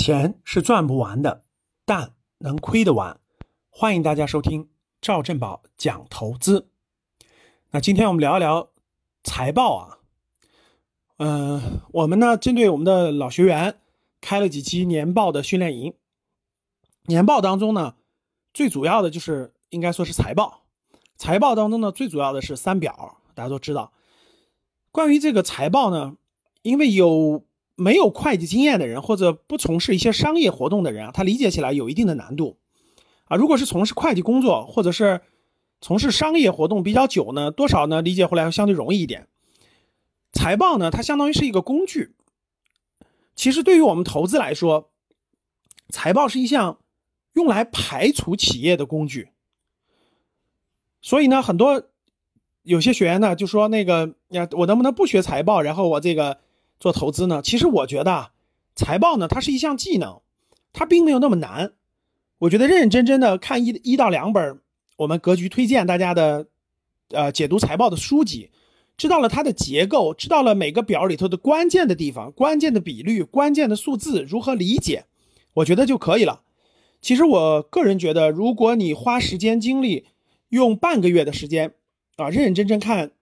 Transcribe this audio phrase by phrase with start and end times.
[0.00, 1.44] 钱是赚不完的，
[1.84, 3.20] 但能亏得完。
[3.68, 4.70] 欢迎大家收听
[5.02, 6.70] 赵正宝讲投资。
[7.72, 8.70] 那今天我们聊一聊
[9.22, 9.98] 财报啊。
[11.18, 13.78] 嗯，我们呢针对我们的老学员
[14.22, 15.92] 开了几期年报的训练营。
[17.02, 17.96] 年报当中呢，
[18.54, 20.62] 最主要的就是应该说是财报。
[21.18, 23.92] 财报当中呢，最主要的是三表，大家都知道。
[24.92, 26.16] 关于这个财报呢，
[26.62, 27.44] 因为有。
[27.80, 32.58] 没有会计经验的人，或者不从事一些商业活动的人啊，他理解起来有一定的难度
[33.24, 33.38] 啊。
[33.38, 35.22] 如果是从事会计工作，或者是
[35.80, 39.28] 从事商业活动比较久呢，多少呢理解回来相对容易一点。
[40.30, 42.14] 财报呢，它相当于是一个工具。
[43.34, 44.90] 其实对于我们投资来说，
[45.88, 46.80] 财报是一项
[47.32, 49.30] 用来排除企业的工具。
[51.00, 51.82] 所以呢，很多
[52.62, 56.40] 有些学员呢就说那个呀，我能不能不学财报，然后我这个。
[56.80, 58.30] 做投资呢，其实我觉得
[58.74, 60.22] 财报呢，它是一项技能，
[60.72, 61.74] 它并没有那么难。
[62.38, 64.58] 我觉得认认真真的看一一到两本
[64.96, 66.46] 我们格局推荐大家的，
[67.10, 68.50] 呃，解读财报的书籍，
[68.96, 75.04] 知道了它的结构，知道了每个表里头的关键的地方、关键的比率、关键的数字如何理解，
[75.52, 76.40] 我觉得就可以了。
[77.02, 80.06] 其实我个人觉得，如果你花时间精力，
[80.48, 81.74] 用半个月的时间
[82.16, 83.12] 啊，认认真真看。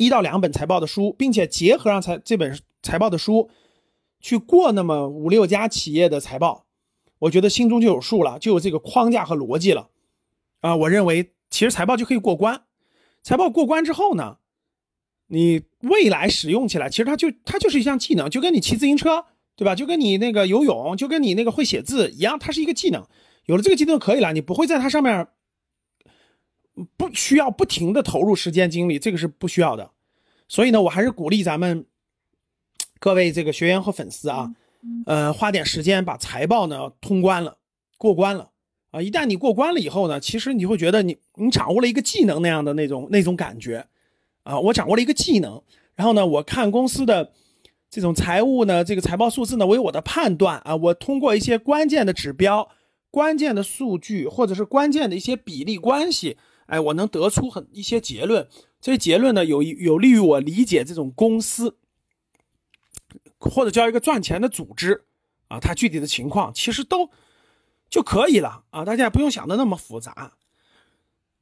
[0.00, 3.50] 一到两本财报的书，并且结合上财这本财报的书，
[4.18, 6.64] 去过那么五六家企业的财报，
[7.18, 9.90] 我觉得心中就有数了，就有这个框架和逻辑了。
[10.62, 12.62] 啊，我认为其实财报就可以过关。
[13.22, 14.38] 财报过关之后呢，
[15.26, 19.74] 你未来使用起来，其实它就它就是一项技能，就跟你骑自行车，对吧？
[19.74, 23.06] 就跟你那个游泳，就跟你那个会写字一样，它是一个技能。
[23.44, 25.28] 有了这个技能可以了，你不会在它上面。
[26.96, 29.90] 不需要不停的投入时间精力，这个是不需要的。
[30.48, 31.86] 所以呢，我还是鼓励咱们
[32.98, 34.52] 各位这个学员和粉丝啊，
[35.06, 37.58] 呃，花点时间把财报呢通关了，
[37.96, 38.50] 过关了
[38.90, 39.00] 啊。
[39.00, 43.86] 一旦你过关了以后呢，其实你会觉得你你掌握了一个技能那样的那种那种感觉
[44.42, 44.58] 啊。
[44.58, 45.62] 我掌握了一个技能，
[45.94, 47.32] 然后呢，我看公司的
[47.88, 52.68] 这种财务呢，这个财报数字呢我有我的判断啊，我通过一些关键的指标、
[53.12, 56.36] 关键的数据或者是关键的一些比例关系。
[56.70, 58.48] 哎，我能得出很一些结论，
[58.80, 61.76] 这些结论呢有有利于我理解这种公司，
[63.40, 65.04] 或者叫一个赚钱的组织
[65.48, 67.10] 啊，它具体的情况其实都
[67.88, 70.34] 就可以了啊，大家也不用想的那么复杂。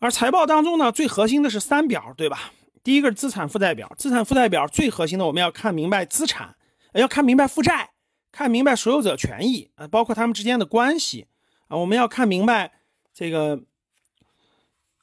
[0.00, 2.52] 而财报当中呢，最核心的是三表，对吧？
[2.82, 6.56] 第一个是资产负债表，资产负债表最核心的我们要看明白资产，
[6.94, 7.90] 要看明白负债，
[8.32, 11.28] 看明白所有者权益啊，包括他们之间的关系
[11.68, 12.72] 啊，我们要看明白
[13.14, 13.62] 这个。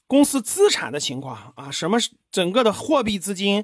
[0.10, 2.00] 公司资产的情况啊，什么
[2.32, 3.64] 整个的货币资金，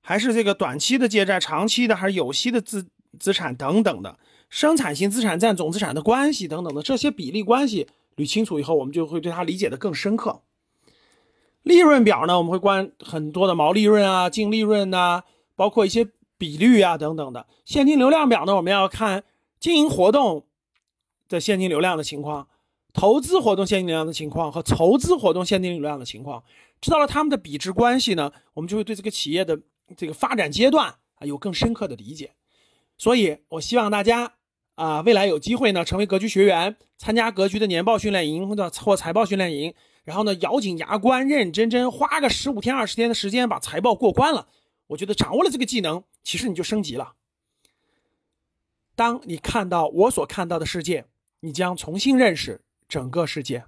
[0.00, 2.86] 还是这个短期的借债，长期的还是有息的资
[3.20, 4.18] 资产等等的，
[4.48, 7.86] 生产性资产占总资产的关系等等的这些比例关系
[8.16, 10.40] 捋清楚以后，我们就会对它理解的更深刻。
[11.62, 15.24] 利润表呢，我们会关很多的毛利润啊、净利润呐，
[15.54, 16.08] 包括一些
[16.38, 17.46] 比率啊等等的。
[17.66, 19.22] 现金流量表呢，我们要看
[19.60, 20.46] 经营活动
[21.28, 22.48] 的现金流量的情况。
[22.94, 26.42] 投资活动现金流量的情况和筹资活动现金流量的情况，
[26.80, 29.60] 知道了他们的比值关系呢，我们就会对这个企业的
[29.96, 32.32] 这个发展阶段啊有更深刻的理解。
[32.96, 34.34] 所以，我希望大家
[34.76, 39.74] 啊未来有机会呢成为格局学员，参加格局的年报训练营或者或财报训练营，
[40.04, 44.46] 然后呢咬紧牙关，认认真真花个十五天二十天的时间把财报过关了。
[44.86, 47.14] 我觉得掌握了这个技能，其实你就升级了。
[48.94, 51.06] 当你看到我所看到的世界，
[51.40, 52.60] 你将重新认识。
[52.88, 53.64] 整个世界。